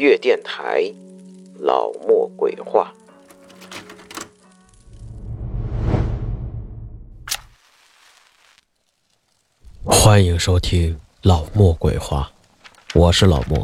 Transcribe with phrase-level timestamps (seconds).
[0.00, 0.90] 月电台，
[1.58, 2.90] 老莫鬼话。
[9.84, 12.32] 欢迎收听老莫鬼话，
[12.94, 13.62] 我是老莫。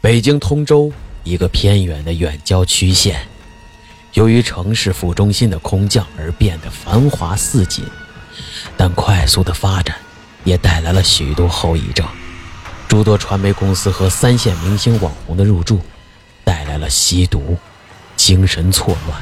[0.00, 0.92] 北京通州
[1.24, 3.26] 一个偏远的远郊区县，
[4.12, 7.84] 由于城市副中心的空降而变得繁华似锦，
[8.76, 9.96] 但快速的发展
[10.44, 12.06] 也带来了许多后遗症。
[12.88, 15.80] 诸多传媒公司和三线明星网红的入驻，
[16.44, 17.56] 带来了吸毒、
[18.16, 19.20] 精神错乱、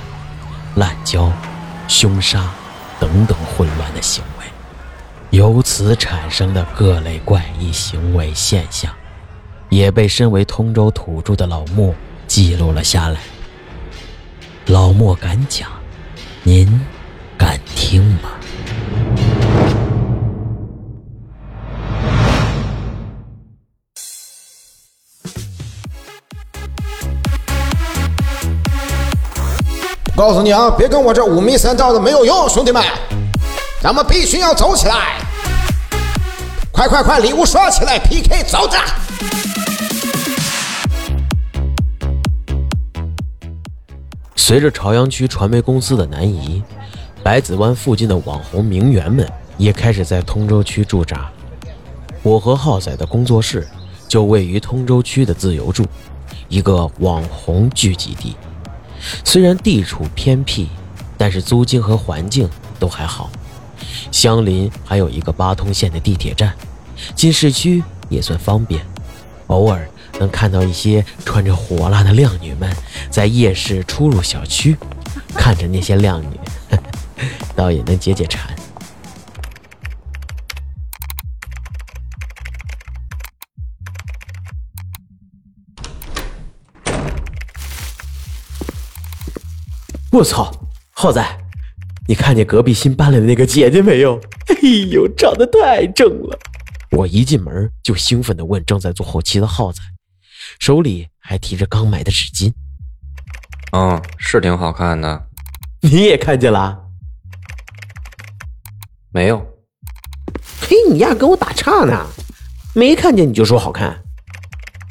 [0.76, 1.32] 滥交、
[1.88, 2.50] 凶杀
[3.00, 4.46] 等等混乱的行为，
[5.30, 8.92] 由此产生的各类怪异行为现象，
[9.70, 11.94] 也被身为通州土著的老莫
[12.26, 13.20] 记录了下来。
[14.66, 15.70] 老莫敢讲，
[16.42, 16.80] 您
[17.36, 18.30] 敢听吗？
[30.26, 32.82] 告诉你啊，别跟我这五迷三道的没有用，兄弟们，
[33.82, 35.18] 咱们必须要走起来！
[36.72, 38.78] 快快快，礼物刷起来，PK 走着！
[44.34, 46.62] 随着朝阳区传媒公司的南移，
[47.22, 51.30] 百子湾附近的网红名媛们也开始在通州区驻扎。
[52.22, 53.68] 我和浩仔的工作室
[54.08, 55.84] 就位于通州区的自由住，
[56.48, 58.34] 一个网红聚集地。
[59.24, 60.68] 虽然地处偏僻，
[61.16, 63.30] 但是租金和环境都还好。
[64.10, 66.52] 相邻还有一个八通线的地铁站，
[67.14, 68.84] 进市区也算方便。
[69.48, 69.86] 偶尔
[70.18, 72.74] 能看到一些穿着火辣的靓女们
[73.10, 74.76] 在夜市出入小区，
[75.34, 76.40] 看着那些靓女，
[77.54, 78.54] 倒也能解解馋。
[90.14, 90.48] 我操，
[90.92, 91.20] 浩仔，
[92.06, 94.16] 你看见隔壁新搬来的那个姐姐没有？
[94.46, 94.54] 哎
[94.92, 96.38] 呦，长得太正了！
[96.92, 99.82] 我一进门就兴奋地问正在做后期的浩仔，
[100.60, 102.52] 手里还提着刚买的纸巾。
[103.72, 105.26] 嗯，是挺好看的。
[105.80, 106.78] 你也看见了？
[109.10, 109.44] 没有。
[110.60, 112.06] 嘿，你丫跟我打岔呢！
[112.72, 114.00] 没看见你就说好看？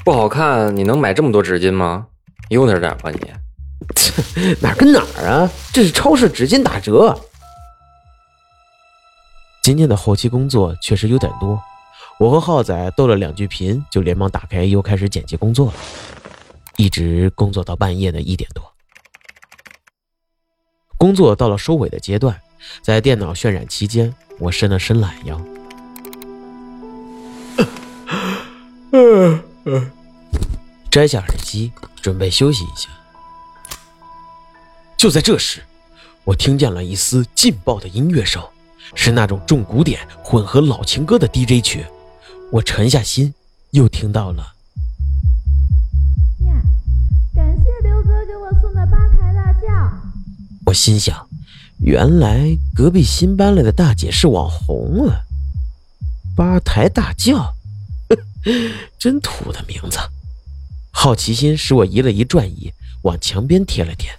[0.03, 2.07] 不好看，你能买这么多纸巾吗？
[2.49, 3.31] 悠着点吧你。
[4.61, 5.49] 哪跟哪儿啊？
[5.71, 7.19] 这是超市纸巾打折。
[9.61, 11.61] 今天的后期工作确实有点多，
[12.19, 15.73] 我和浩仔斗了两句频，就连忙打开又开始剪辑工作了，
[16.75, 18.63] 一直工作到半夜的一点多。
[20.97, 22.41] 工作到了收尾的阶段，
[22.81, 25.41] 在电脑渲染期间，我伸了伸懒腰，
[30.91, 31.71] 摘下耳机，
[32.01, 32.89] 准备休息一下。
[35.03, 35.61] 就在这时，
[36.23, 38.41] 我听见了一丝劲爆的音乐声，
[38.95, 41.85] 是那种重古典混合老情歌的 DJ 曲。
[42.53, 43.33] 我沉下心，
[43.71, 44.53] 又听到了。
[46.45, 46.53] 呀，
[47.35, 49.67] 感谢刘哥给我送的八台大轿。
[50.67, 51.27] 我心想，
[51.79, 55.19] 原来隔壁新搬来的大姐是网红啊！
[56.33, 57.53] 八台大轿，
[58.97, 59.99] 真土的名字。
[60.91, 62.71] 好奇心使我移了移转椅，
[63.01, 64.09] 往墙边贴了贴。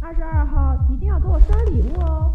[0.00, 2.34] 二十二号一定要给我刷礼物哦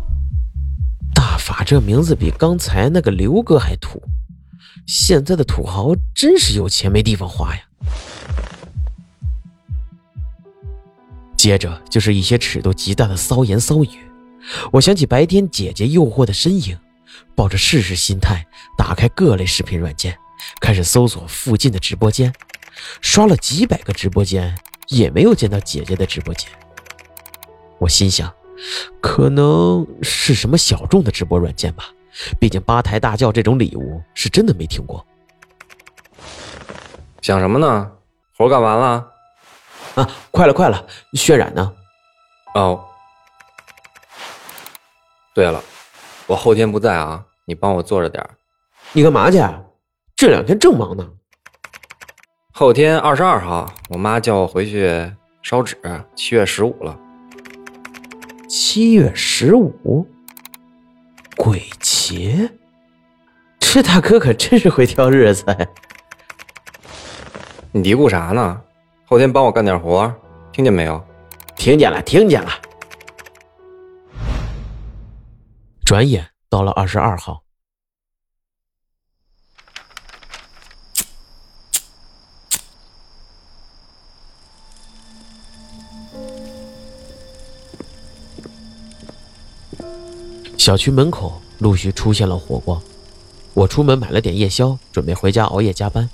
[1.14, 4.02] 大法这名字比刚才那个刘哥还土，
[4.88, 7.62] 现在的土豪真是有钱没地方花呀。
[11.36, 13.90] 接着就是一些尺度极大的骚言骚语，
[14.72, 16.78] 我想起白天姐姐诱惑的身影，
[17.36, 18.46] 抱着试试心态，
[18.78, 20.18] 打开各类视频软件，
[20.62, 22.34] 开始搜索附近的直播间，
[23.02, 24.54] 刷了几百个直播间，
[24.88, 26.50] 也没有见到姐姐的直播间。
[27.80, 28.32] 我心想。
[29.02, 31.86] 可能是什么小众的直播软件吧，
[32.40, 35.06] 毕竟八抬大轿这种礼物是真的没听过。
[37.22, 37.92] 想什么呢？
[38.36, 39.08] 活干完了？
[39.96, 40.86] 啊，快了，快了！
[41.14, 41.74] 渲染呢？
[42.54, 42.84] 哦，
[45.34, 45.64] 对了，
[46.28, 48.26] 我后天不在啊，你帮我做着点
[48.92, 49.42] 你干嘛去？
[50.16, 51.08] 这两天正忙呢。
[52.54, 55.10] 后天二十二号，我妈叫我回去
[55.42, 55.78] 烧纸，
[56.14, 57.00] 七月十五了。
[58.50, 60.08] 七月十五，
[61.38, 62.50] 鬼节，
[63.60, 65.46] 这大哥可真是会挑日子。
[67.72, 68.60] 你嘀咕啥呢？
[69.06, 70.12] 后天帮我干点活，
[70.52, 71.00] 听见没有？
[71.56, 72.50] 听见了，听见了。
[75.86, 77.44] 转眼到了二十二号，
[90.60, 92.80] 小区门口陆续出现了火光。
[93.54, 96.08] 我出门买了点夜宵，准备回家熬夜加班。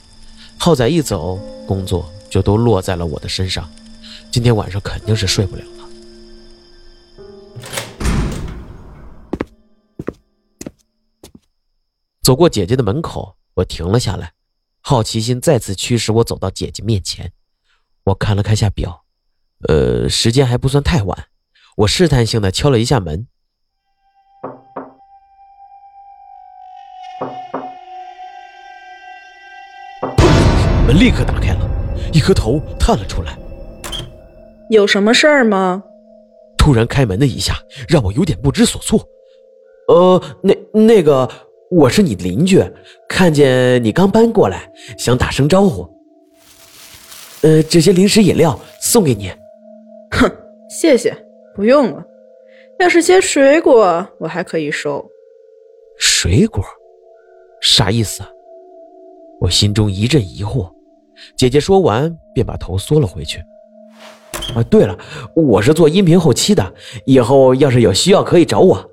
[0.56, 1.36] 浩仔一走，
[1.68, 3.68] 工作就都落在了我的身上。
[4.32, 5.90] 今天晚上肯定是睡不了了。
[12.22, 14.34] 走过姐姐的门口，我停了下来，
[14.80, 17.34] 好奇心再次驱使我走到姐姐面前。
[18.04, 19.06] 我看了看下表，
[19.68, 21.30] 呃，时间还不算太晚。
[21.78, 23.28] 我试探性的敲了一下门。
[30.86, 31.68] 门立刻打开了，
[32.14, 33.36] 一颗头探了出来。
[34.70, 35.84] 有什么事儿吗？
[36.58, 37.56] 突然开门的一下，
[37.90, 39.00] 让我有点不知所措。
[39.88, 41.28] 呃，那那个，
[41.72, 42.64] 我是你邻居，
[43.10, 45.88] 看见你刚搬过来，想打声招呼。
[47.42, 49.32] 呃，这些零食饮料送给你。
[50.12, 50.30] 哼，
[50.70, 51.16] 谢谢，
[51.56, 52.04] 不用了。
[52.80, 55.04] 要是些水果，我还可以收。
[55.98, 56.64] 水果？
[57.62, 58.30] 啥意思啊？
[59.42, 60.72] 我心中一阵疑惑。
[61.36, 63.40] 姐姐说完，便把头缩了回去。
[64.56, 64.98] 啊，对了，
[65.36, 66.74] 我是做音频后期的，
[67.06, 68.92] 以后要是有需要可以找我。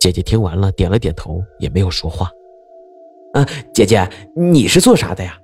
[0.00, 2.30] 姐姐听完了，点了点头，也没有说话。
[3.34, 5.38] 啊，姐姐，你是做啥的呀？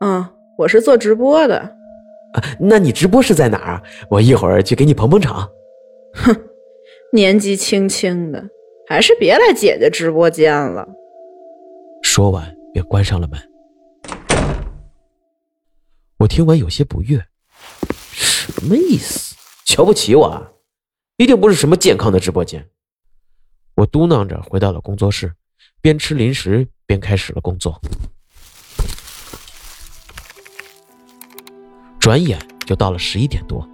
[0.00, 0.24] 嗯，
[0.56, 1.56] 我是做直播的。
[1.56, 3.82] 啊，那你直播是在哪儿？
[4.10, 5.48] 我一会儿去给你捧捧场。
[6.14, 6.34] 哼，
[7.12, 8.42] 年纪轻轻的，
[8.88, 10.86] 还是别来姐姐直播间了。
[12.02, 13.38] 说完，便关上了门。
[16.28, 17.26] 听完有些不悦，
[18.12, 19.34] 什么意思？
[19.64, 20.26] 瞧不起我？
[20.26, 20.46] 啊？
[21.16, 22.68] 一定不是什么健康的直播间。
[23.74, 25.34] 我嘟囔着回到了工作室，
[25.80, 27.80] 边吃零食边开始了工作。
[31.98, 33.68] 转眼就到了十一点多，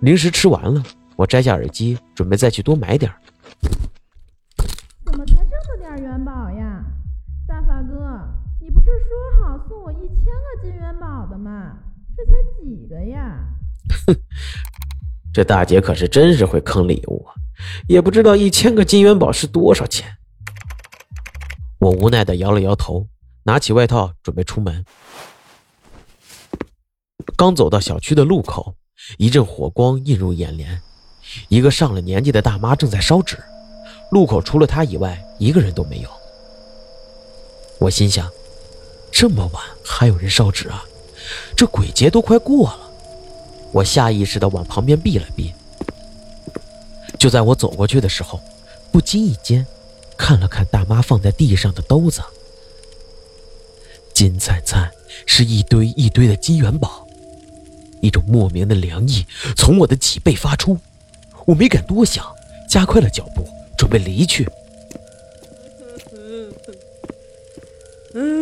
[0.00, 0.82] 零食吃完了，
[1.16, 3.12] 我摘下耳机，准备再去多买点
[5.04, 6.84] 怎么才这么点元宝呀？
[7.46, 8.28] 大发哥，
[8.62, 11.76] 你不是说好送我一千个金元宝的吗？
[12.16, 12.32] 这才
[12.62, 13.36] 几个呀？
[14.06, 14.14] 哼，
[15.34, 17.34] 这大姐可是真是会坑礼物啊！
[17.88, 20.16] 也不知道一千个金元宝是多少钱。
[21.80, 23.08] 我无奈的摇了摇头，
[23.42, 24.84] 拿起外套准备出门。
[27.34, 28.76] 刚走到小区的路口，
[29.18, 30.80] 一阵火光映入眼帘，
[31.48, 33.36] 一个上了年纪的大妈正在烧纸，
[34.12, 36.08] 路口除了她以外一个人都没有。
[37.80, 38.30] 我心想，
[39.12, 40.84] 这么晚还有人烧纸啊？
[41.54, 42.90] 这鬼节都快过了。
[43.70, 45.52] 我下意识的往旁边避了避。
[47.18, 48.40] 就在我走过去的时候，
[48.90, 49.64] 不经意间
[50.16, 52.20] 看了看大妈放在地上的兜子，
[54.12, 54.90] 金灿灿，
[55.24, 57.06] 是一堆一堆的金元宝。
[58.00, 59.24] 一种莫名的凉意
[59.56, 60.76] 从我的脊背发出，
[61.46, 62.26] 我没敢多想，
[62.68, 63.46] 加快了脚步，
[63.78, 64.48] 准备离去。
[68.14, 68.41] 嗯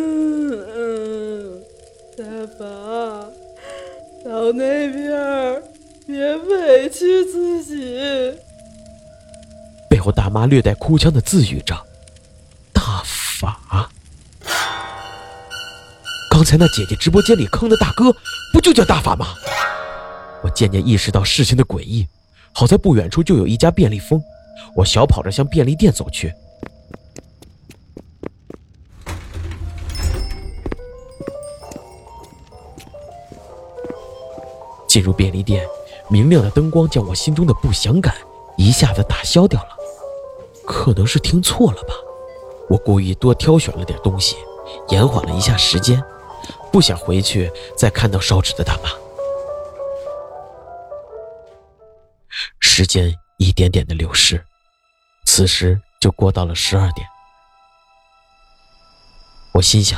[4.41, 5.61] 到那边，
[6.07, 8.35] 别委屈自己。
[9.87, 11.79] 背后大妈略带哭腔的自语着
[12.73, 13.87] ：“大法，
[16.31, 18.11] 刚才那姐姐直播间里坑的大哥，
[18.51, 19.27] 不就叫大法吗？”
[20.41, 22.07] 我渐渐意识到事情的诡异，
[22.51, 24.19] 好在不远处就有一家便利蜂，
[24.75, 26.33] 我小跑着向便利店走去。
[34.91, 35.65] 进入便利店，
[36.09, 38.13] 明亮的灯光将我心中的不祥感
[38.57, 39.69] 一下子打消掉了。
[40.65, 41.93] 可能是听错了吧，
[42.69, 44.35] 我故意多挑选了点东西，
[44.89, 46.03] 延缓了一下时间，
[46.73, 48.89] 不想回去再看到烧纸的大妈。
[52.59, 54.43] 时间一点点的流逝，
[55.25, 57.07] 此时就过到了十二点。
[59.53, 59.97] 我心想，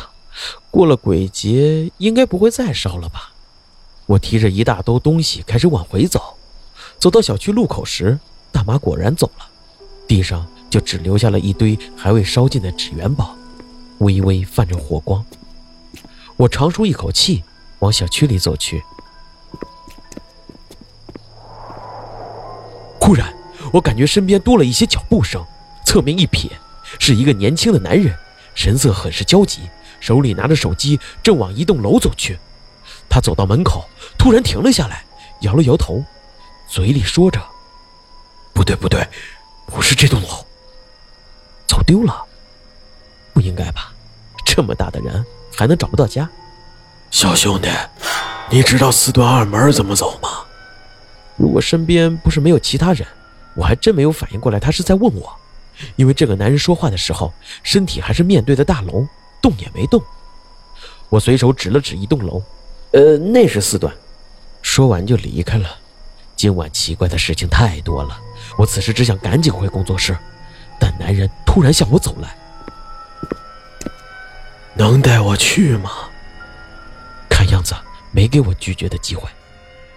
[0.69, 3.32] 过了鬼节应该不会再烧了吧？
[4.13, 6.37] 我提着一大兜东西开始往回走。
[6.99, 8.19] 走到小区路口时，
[8.51, 9.47] 大妈果然走了，
[10.07, 13.35] 地上就只留下了一堆还未烧尽的纸元宝，
[13.99, 15.25] 微微泛着火光。
[16.37, 17.43] 我长舒一口气，
[17.79, 18.83] 往小区里走去。
[22.99, 23.33] 忽然，
[23.73, 25.43] 我感觉身边多了一些脚步声，
[25.85, 26.51] 侧面一瞥，
[26.99, 28.15] 是一个年轻的男人，
[28.53, 29.61] 神色很是焦急，
[29.99, 32.37] 手里拿着手机，正往一栋楼走去。
[33.13, 35.05] 他走到门口，突然停了下来，
[35.41, 36.03] 摇了摇头，
[36.67, 37.39] 嘴里说着
[38.55, 39.07] ：“不对，不对，
[39.67, 40.43] 不是这栋楼。
[41.67, 42.25] 走丢了？
[43.31, 43.93] 不应该吧？
[44.43, 45.23] 这么大的人
[45.55, 46.27] 还能找不到家？”
[47.11, 47.69] 小兄弟，
[48.49, 50.43] 你知道四段二门怎么走吗？
[51.37, 53.07] 如果身边不是没有其他人，
[53.53, 55.31] 我还真没有反应过来他是在问我，
[55.97, 59.07] 因为这个男人说话的时候，身体还是面对着大楼，
[59.39, 60.01] 动也没动。
[61.09, 62.41] 我随手指了指一栋楼，
[62.93, 63.93] 呃，那是四段。
[64.61, 65.67] 说完就离开了。
[66.35, 68.19] 今晚奇怪的事情太多了，
[68.57, 70.15] 我此时只想赶紧回工作室，
[70.79, 72.35] 但男人突然向我走来，
[74.75, 75.89] 能带我去吗？
[77.29, 77.73] 看样子
[78.11, 79.27] 没给我拒绝的机会。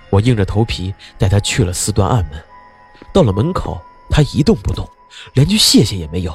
[0.09, 2.43] 我硬着头皮带他去了四段暗门，
[3.13, 4.89] 到了门口，他一动不动，
[5.35, 6.35] 连句谢谢也没有。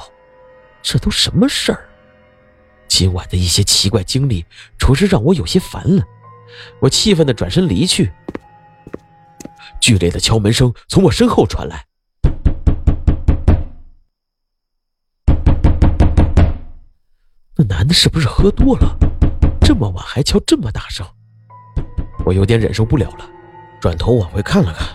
[0.82, 1.88] 这都什么事儿？
[2.86, 4.44] 今晚的一些奇怪经历，
[4.78, 6.04] 着实让我有些烦了。
[6.80, 8.12] 我气愤的转身离去。
[9.80, 11.84] 剧烈的敲门声从我身后传来。
[17.56, 18.96] 那男的是不是喝多了？
[19.60, 21.06] 这么晚还敲这么大声，
[22.24, 23.28] 我有点忍受不了了。
[23.80, 24.88] 转头往回看了看，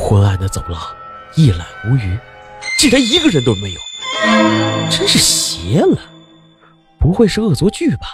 [0.00, 0.80] 昏暗的走廊
[1.36, 2.18] 一览无余，
[2.78, 3.80] 竟然一个人都没有，
[4.90, 5.98] 真是邪了！
[6.98, 8.06] 不会是恶作剧吧？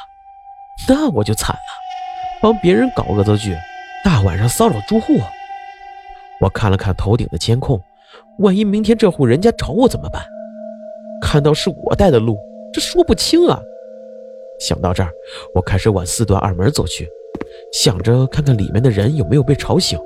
[0.88, 1.81] 那我就惨了，
[2.42, 3.56] 帮别人搞恶作剧，
[4.04, 5.20] 大晚上骚扰住户。
[6.40, 7.80] 我看了看头顶的监控，
[8.40, 10.26] 万一明天这户人家找我怎么办？
[11.22, 12.36] 看到是我带的路，
[12.72, 13.62] 这说不清啊。
[14.58, 15.10] 想到这儿，
[15.54, 17.08] 我开始往四段二门走去。
[17.72, 19.96] 想着看看里面的人有没有被吵醒，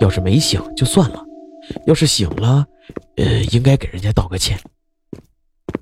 [0.00, 1.20] 要是没醒就算了，
[1.84, 2.64] 要是醒了，
[3.16, 4.56] 呃，应该给人家道个歉。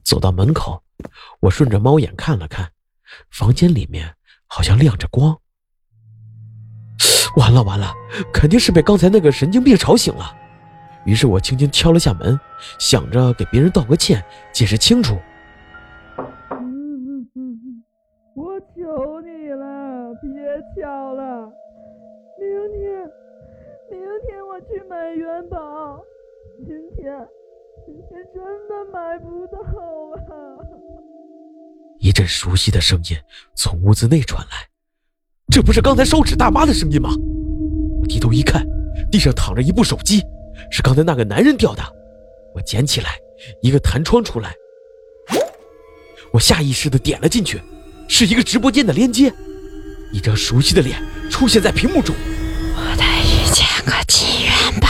[0.03, 0.83] 走到门口，
[1.41, 2.71] 我顺着猫眼看了看，
[3.31, 4.15] 房间里面
[4.47, 5.39] 好像亮着光。
[7.37, 7.93] 完了完了，
[8.33, 10.25] 肯定是被刚才那个神经病吵醒了。
[11.05, 12.39] 于是我轻轻敲了下门，
[12.79, 15.19] 想着给别人道个歉，解释清楚。
[18.35, 21.53] 我求你了别敲了，
[22.39, 23.11] 明天，
[23.91, 26.01] 明天我去买元宝。
[26.67, 27.15] 今天，
[27.85, 30.37] 今天真的买不到啊！
[31.99, 33.17] 一阵熟悉的声音
[33.55, 34.69] 从屋子内传来，
[35.55, 37.11] 这不是刚才烧纸大妈的声音吗？
[38.01, 38.67] 我低头一看，
[39.09, 40.21] 地上躺着一部手机，
[40.69, 41.83] 是刚才那个男人掉的。
[42.57, 43.11] 我捡起来，
[43.63, 44.53] 一个弹窗出来，
[46.33, 47.63] 我下意识的点了进去，
[48.09, 49.33] 是一个直播间的链接。
[50.13, 52.17] 一张熟悉的脸出现在屏幕中，
[52.75, 54.89] 我的一千个金元宝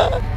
[0.00, 0.22] 呢？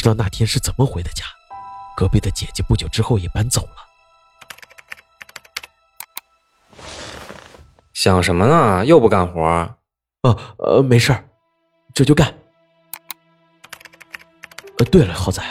[0.00, 1.26] 知道那天是怎么回的家。
[1.94, 3.76] 隔壁的姐姐不久之后也搬走了。
[7.92, 8.82] 想什么呢？
[8.86, 9.42] 又不干活？
[9.42, 9.76] 啊，
[10.56, 11.14] 呃，没事
[11.92, 12.32] 这就干。
[14.78, 15.42] 呃，对了，浩仔，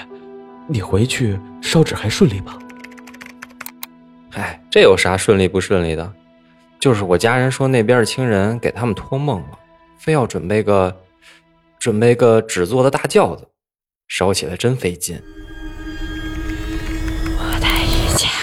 [0.68, 2.58] 你回去烧纸还顺利吗？
[4.32, 6.12] 哎，这有啥顺利不顺利的？
[6.80, 9.60] 就是我家人说那边的亲人给他们托梦了，
[10.00, 11.04] 非要准备个
[11.78, 13.48] 准备个纸做的大轿子，
[14.10, 15.18] 烧起来真费劲。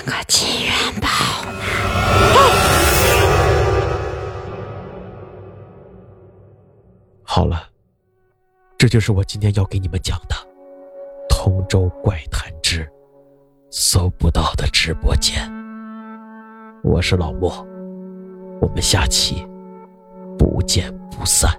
[0.07, 1.09] 个金元宝
[1.45, 1.59] 呢？
[7.25, 7.69] 好了，
[8.79, 10.35] 这就是我今天要给你们讲的
[11.29, 12.89] 《通州怪谈之
[13.71, 15.51] 搜不到的直播间》。
[16.85, 17.67] 我是老莫，
[18.61, 19.45] 我们下期
[20.39, 21.51] 不见不散。